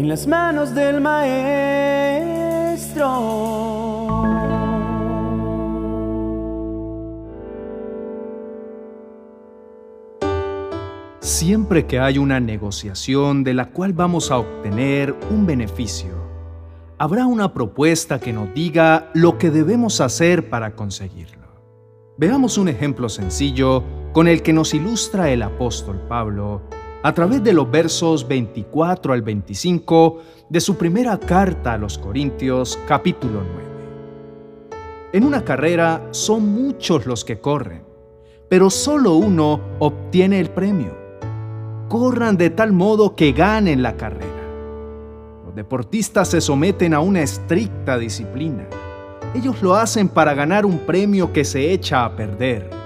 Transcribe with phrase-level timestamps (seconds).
[0.00, 1.50] en las manos del Maestro.
[11.20, 16.14] Siempre que hay una negociación de la cual vamos a obtener un beneficio,
[16.96, 21.46] habrá una propuesta que nos diga lo que debemos hacer para conseguirlo.
[22.16, 26.62] Veamos un ejemplo sencillo con el que nos ilustra el apóstol Pablo
[27.02, 30.18] a través de los versos 24 al 25
[30.48, 33.70] de su primera carta a los Corintios capítulo 9.
[35.12, 37.84] En una carrera son muchos los que corren,
[38.48, 40.94] pero solo uno obtiene el premio.
[41.88, 44.26] Corran de tal modo que ganen la carrera.
[45.46, 48.68] Los deportistas se someten a una estricta disciplina.
[49.34, 52.79] Ellos lo hacen para ganar un premio que se echa a perder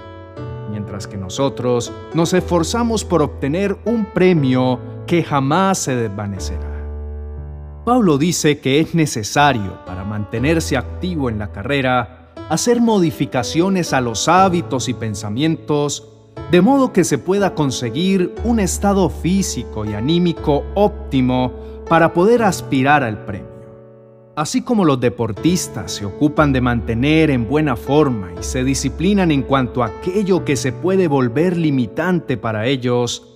[0.75, 6.83] mientras que nosotros nos esforzamos por obtener un premio que jamás se desvanecerá.
[7.85, 14.27] Pablo dice que es necesario para mantenerse activo en la carrera hacer modificaciones a los
[14.27, 16.09] hábitos y pensamientos
[16.51, 21.53] de modo que se pueda conseguir un estado físico y anímico óptimo
[21.87, 23.54] para poder aspirar al premio.
[24.35, 29.43] Así como los deportistas se ocupan de mantener en buena forma y se disciplinan en
[29.43, 33.35] cuanto a aquello que se puede volver limitante para ellos,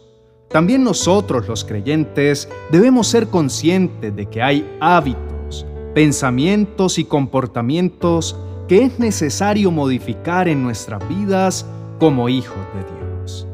[0.50, 8.36] también nosotros los creyentes debemos ser conscientes de que hay hábitos, pensamientos y comportamientos
[8.68, 11.66] que es necesario modificar en nuestras vidas
[11.98, 13.48] como hijos de Dios.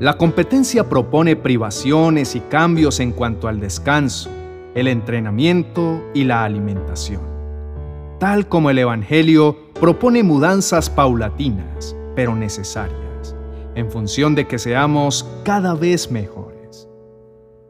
[0.00, 4.28] La competencia propone privaciones y cambios en cuanto al descanso,
[4.74, 7.22] el entrenamiento y la alimentación.
[8.18, 13.36] Tal como el Evangelio propone mudanzas paulatinas, pero necesarias,
[13.74, 16.88] en función de que seamos cada vez mejores.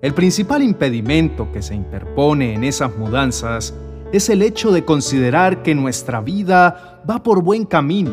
[0.01, 3.75] El principal impedimento que se interpone en esas mudanzas
[4.13, 8.13] es el hecho de considerar que nuestra vida va por buen camino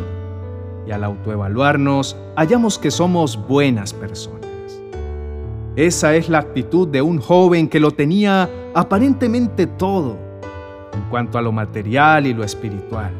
[0.87, 4.41] y al autoevaluarnos hallamos que somos buenas personas.
[5.75, 10.17] Esa es la actitud de un joven que lo tenía aparentemente todo
[10.93, 13.11] en cuanto a lo material y lo espiritual,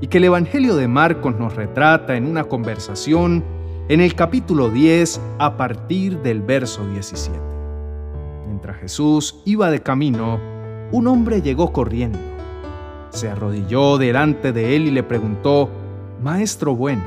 [0.00, 3.44] y que el Evangelio de Marcos nos retrata en una conversación
[3.88, 7.38] en el capítulo 10 a partir del verso 17.
[8.46, 10.38] Mientras Jesús iba de camino,
[10.92, 12.18] un hombre llegó corriendo.
[13.10, 15.68] Se arrodilló delante de él y le preguntó,
[16.22, 17.02] Maestro bueno,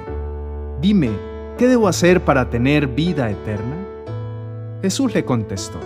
[0.81, 1.09] dime,
[1.57, 3.75] ¿qué debo hacer para tener vida eterna?
[4.81, 5.79] Jesús le contestó,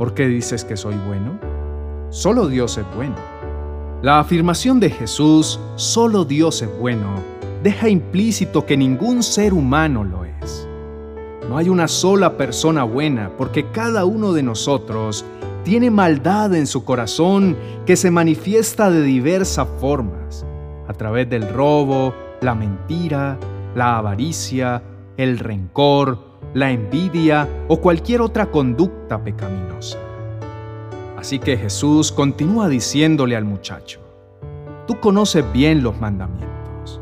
[0.00, 1.38] ¿por qué dices que soy bueno?
[2.08, 3.16] Solo Dios es bueno.
[4.00, 7.16] La afirmación de Jesús, solo Dios es bueno,
[7.62, 10.66] deja implícito que ningún ser humano lo es.
[11.50, 15.22] No hay una sola persona buena porque cada uno de nosotros
[15.64, 20.46] tiene maldad en su corazón que se manifiesta de diversas formas,
[20.88, 23.38] a través del robo, la mentira,
[23.74, 24.82] la avaricia,
[25.18, 29.98] el rencor, la envidia o cualquier otra conducta pecaminosa.
[31.16, 34.00] Así que Jesús continúa diciéndole al muchacho,
[34.86, 37.00] tú conoces bien los mandamientos.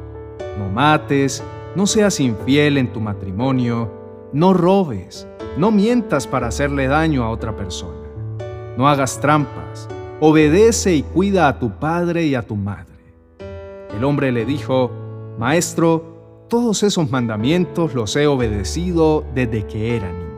[0.59, 1.43] No mates,
[1.77, 3.93] no seas infiel en tu matrimonio,
[4.33, 8.09] no robes, no mientas para hacerle daño a otra persona,
[8.77, 9.89] no hagas trampas,
[10.21, 12.87] obedece y cuida a tu padre y a tu madre.
[13.97, 14.91] El hombre le dijo,
[15.39, 16.18] Maestro,
[16.49, 20.29] todos esos mandamientos los he obedecido desde que era niño.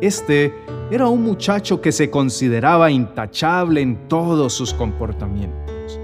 [0.00, 0.54] Este
[0.90, 5.98] era un muchacho que se consideraba intachable en todos sus comportamientos.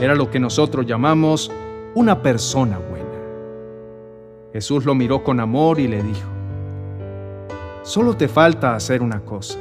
[0.00, 1.52] Era lo que nosotros llamamos
[1.94, 3.06] una persona buena.
[4.52, 6.28] Jesús lo miró con amor y le dijo,
[7.82, 9.58] Solo te falta hacer una cosa.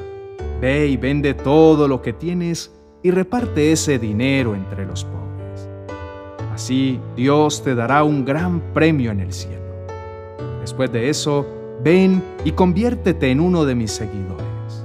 [0.62, 2.72] Ve y vende todo lo que tienes
[3.04, 5.27] y reparte ese dinero entre los pobres.
[6.58, 9.62] Así Dios te dará un gran premio en el cielo.
[10.60, 11.46] Después de eso,
[11.84, 14.84] ven y conviértete en uno de mis seguidores.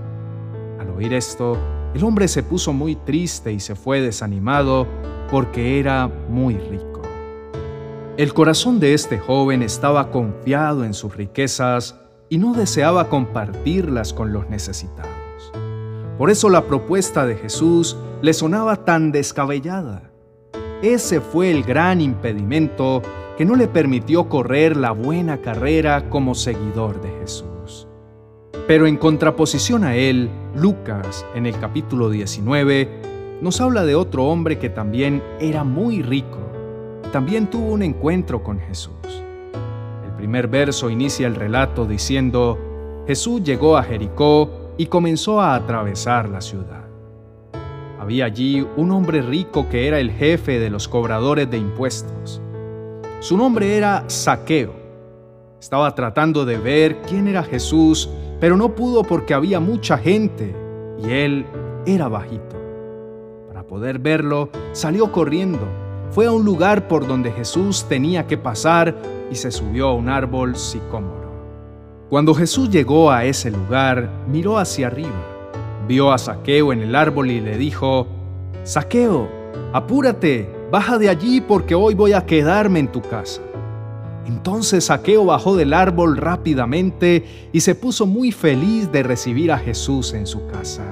[0.78, 1.56] Al oír esto,
[1.94, 4.86] el hombre se puso muy triste y se fue desanimado
[5.30, 7.00] porque era muy rico.
[8.18, 11.98] El corazón de este joven estaba confiado en sus riquezas
[12.28, 15.08] y no deseaba compartirlas con los necesitados.
[16.18, 20.11] Por eso la propuesta de Jesús le sonaba tan descabellada.
[20.82, 23.02] Ese fue el gran impedimento
[23.38, 27.86] que no le permitió correr la buena carrera como seguidor de Jesús.
[28.66, 34.58] Pero en contraposición a él, Lucas, en el capítulo 19, nos habla de otro hombre
[34.58, 36.40] que también era muy rico.
[37.12, 39.22] También tuvo un encuentro con Jesús.
[40.04, 46.28] El primer verso inicia el relato diciendo, Jesús llegó a Jericó y comenzó a atravesar
[46.28, 46.81] la ciudad.
[48.02, 52.42] Había allí un hombre rico que era el jefe de los cobradores de impuestos.
[53.20, 54.72] Su nombre era Saqueo.
[55.60, 58.10] Estaba tratando de ver quién era Jesús,
[58.40, 60.52] pero no pudo porque había mucha gente
[61.00, 61.46] y él
[61.86, 62.56] era bajito.
[63.46, 65.60] Para poder verlo, salió corriendo,
[66.10, 68.96] fue a un lugar por donde Jesús tenía que pasar
[69.30, 71.30] y se subió a un árbol sicómoro.
[72.10, 75.31] Cuando Jesús llegó a ese lugar, miró hacia arriba
[75.92, 78.06] vio a Saqueo en el árbol y le dijo,
[78.64, 79.28] Saqueo,
[79.74, 83.42] apúrate, baja de allí porque hoy voy a quedarme en tu casa.
[84.26, 90.14] Entonces Saqueo bajó del árbol rápidamente y se puso muy feliz de recibir a Jesús
[90.14, 90.82] en su casa.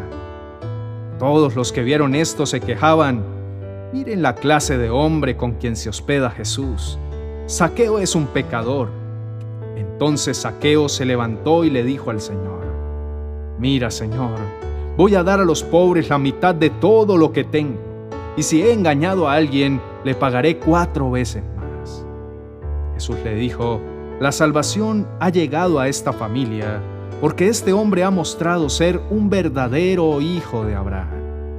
[1.19, 3.25] Todos los que vieron esto se quejaban,
[3.94, 6.99] miren la clase de hombre con quien se hospeda Jesús.
[7.47, 8.91] Saqueo es un pecador.
[9.79, 12.61] Entonces Saqueo se levantó y le dijo al Señor,
[13.58, 14.38] Mira, Señor,
[15.00, 17.81] voy a dar a los pobres la mitad de todo lo que tengo,
[18.37, 22.05] y si he engañado a alguien, le pagaré cuatro veces más.
[22.93, 23.81] Jesús le dijo,
[24.20, 26.82] la salvación ha llegado a esta familia,
[27.19, 31.08] porque este hombre ha mostrado ser un verdadero hijo de Abraham.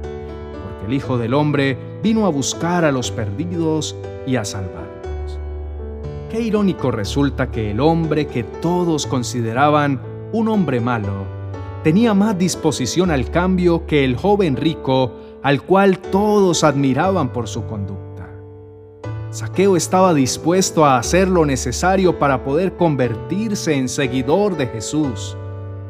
[0.02, 5.40] Porque el Hijo del Hombre vino a buscar a los perdidos y a salvarlos.
[6.30, 10.00] Qué irónico resulta que el hombre que todos consideraban
[10.30, 11.41] un hombre malo,
[11.82, 15.12] tenía más disposición al cambio que el joven rico
[15.42, 18.28] al cual todos admiraban por su conducta.
[19.30, 25.36] Saqueo estaba dispuesto a hacer lo necesario para poder convertirse en seguidor de Jesús,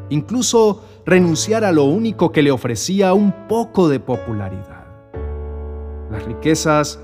[0.09, 4.87] incluso renunciar a lo único que le ofrecía un poco de popularidad.
[6.11, 7.01] Las riquezas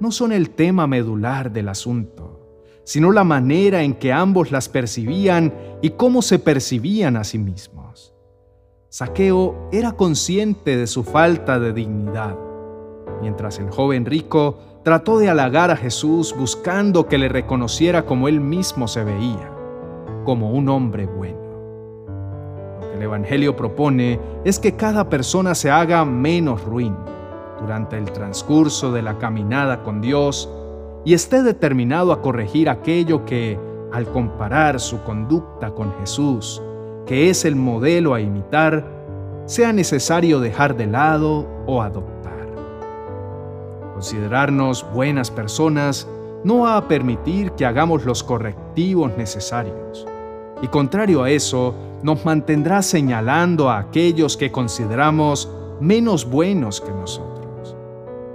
[0.00, 2.40] no son el tema medular del asunto,
[2.84, 5.52] sino la manera en que ambos las percibían
[5.82, 7.81] y cómo se percibían a sí mismos.
[8.92, 12.36] Saqueo era consciente de su falta de dignidad,
[13.22, 18.42] mientras el joven rico trató de halagar a Jesús buscando que le reconociera como él
[18.42, 19.50] mismo se veía,
[20.26, 21.38] como un hombre bueno.
[22.82, 26.94] Lo que el Evangelio propone es que cada persona se haga menos ruin
[27.62, 30.50] durante el transcurso de la caminada con Dios
[31.06, 33.58] y esté determinado a corregir aquello que,
[33.90, 36.60] al comparar su conducta con Jesús,
[37.06, 38.84] que es el modelo a imitar,
[39.46, 42.46] sea necesario dejar de lado o adoptar.
[43.92, 46.08] Considerarnos buenas personas
[46.44, 50.06] no va a permitir que hagamos los correctivos necesarios,
[50.60, 55.50] y contrario a eso, nos mantendrá señalando a aquellos que consideramos
[55.80, 57.76] menos buenos que nosotros.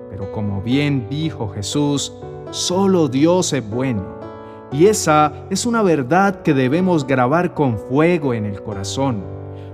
[0.09, 2.13] Pero como bien dijo Jesús,
[2.51, 4.16] solo Dios es bueno
[4.71, 9.23] y esa es una verdad que debemos grabar con fuego en el corazón,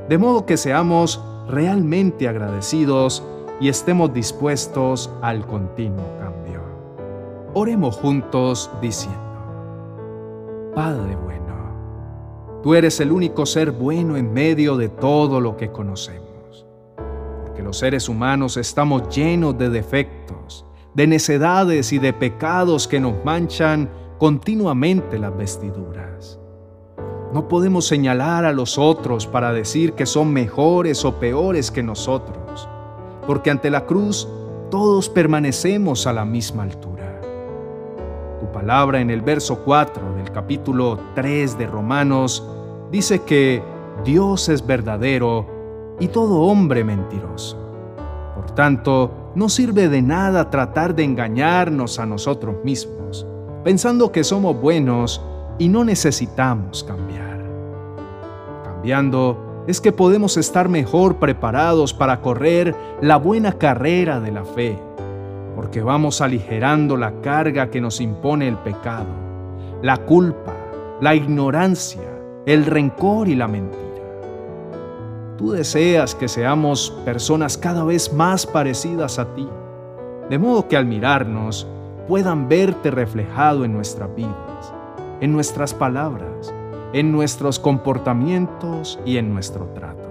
[0.08, 3.24] de modo que seamos realmente agradecidos
[3.60, 6.62] y estemos dispuestos al continuo cambio.
[7.54, 9.20] Oremos juntos diciendo,
[10.76, 16.68] Padre bueno, tú eres el único ser bueno en medio de todo lo que conocemos,
[17.44, 23.26] porque los seres humanos estamos llenos de defectos, de necedades y de pecados que nos
[23.26, 26.40] manchan continuamente las vestiduras.
[27.34, 32.70] No podemos señalar a los otros para decir que son mejores o peores que nosotros,
[33.26, 34.28] porque ante la cruz
[34.70, 37.22] todos permanecemos a la misma altura.
[38.40, 42.48] Tu palabra en el verso 4 del capítulo 3 de Romanos
[42.92, 43.64] dice que
[44.06, 45.48] Dios es verdadero
[46.00, 47.58] y todo hombre mentiroso.
[48.36, 53.26] Por tanto, no sirve de nada tratar de engañarnos a nosotros mismos
[53.64, 55.22] pensando que somos buenos
[55.58, 57.44] y no necesitamos cambiar.
[58.64, 64.78] Cambiando es que podemos estar mejor preparados para correr la buena carrera de la fe,
[65.56, 69.08] porque vamos aligerando la carga que nos impone el pecado,
[69.82, 70.54] la culpa,
[71.00, 72.10] la ignorancia,
[72.46, 73.84] el rencor y la mentira.
[75.38, 79.48] Tú deseas que seamos personas cada vez más parecidas a ti,
[80.30, 81.68] de modo que al mirarnos
[82.08, 84.74] puedan verte reflejado en nuestras vidas,
[85.22, 86.54] en nuestras palabras,
[86.94, 90.10] en nuestros comportamientos y en nuestro trato.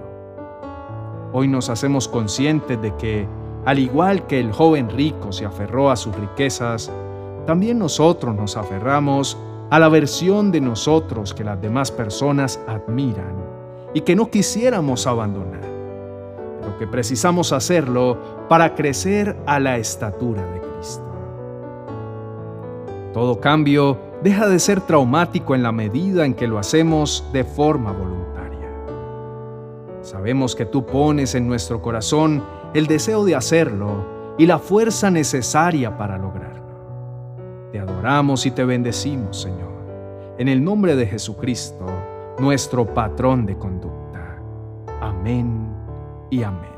[1.31, 3.27] Hoy nos hacemos conscientes de que,
[3.65, 6.91] al igual que el joven rico se aferró a sus riquezas,
[7.45, 9.37] también nosotros nos aferramos
[9.69, 13.35] a la versión de nosotros que las demás personas admiran
[13.93, 15.61] y que no quisiéramos abandonar,
[16.59, 18.17] pero que precisamos hacerlo
[18.49, 21.12] para crecer a la estatura de Cristo.
[23.13, 27.91] Todo cambio deja de ser traumático en la medida en que lo hacemos de forma
[27.91, 28.69] voluntaria.
[30.01, 32.43] Sabemos que tú pones en nuestro corazón
[32.73, 36.63] el deseo de hacerlo y la fuerza necesaria para lograrlo.
[37.71, 39.73] Te adoramos y te bendecimos, Señor,
[40.39, 41.85] en el nombre de Jesucristo,
[42.39, 44.41] nuestro patrón de conducta.
[45.01, 45.71] Amén
[46.31, 46.72] y amén.